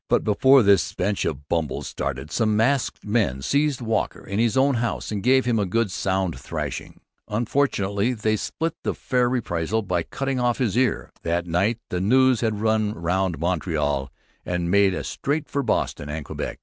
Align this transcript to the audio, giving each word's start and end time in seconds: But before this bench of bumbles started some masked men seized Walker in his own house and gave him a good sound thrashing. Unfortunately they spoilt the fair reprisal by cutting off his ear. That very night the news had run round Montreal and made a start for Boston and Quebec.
But 0.09 0.23
before 0.23 0.63
this 0.63 0.93
bench 0.95 1.25
of 1.25 1.47
bumbles 1.47 1.87
started 1.87 2.31
some 2.31 2.57
masked 2.57 3.05
men 3.05 3.43
seized 3.43 3.81
Walker 3.81 4.25
in 4.25 4.39
his 4.39 4.57
own 4.57 4.73
house 4.81 5.11
and 5.11 5.21
gave 5.21 5.45
him 5.45 5.59
a 5.59 5.65
good 5.67 5.91
sound 5.91 6.39
thrashing. 6.39 7.01
Unfortunately 7.27 8.13
they 8.13 8.35
spoilt 8.35 8.73
the 8.81 8.95
fair 8.95 9.29
reprisal 9.29 9.83
by 9.83 10.01
cutting 10.01 10.39
off 10.39 10.57
his 10.57 10.75
ear. 10.75 11.11
That 11.21 11.45
very 11.45 11.51
night 11.51 11.79
the 11.89 12.01
news 12.01 12.41
had 12.41 12.61
run 12.61 12.93
round 12.95 13.37
Montreal 13.37 14.11
and 14.43 14.71
made 14.71 14.95
a 14.95 15.03
start 15.03 15.47
for 15.47 15.61
Boston 15.61 16.09
and 16.09 16.25
Quebec. 16.25 16.57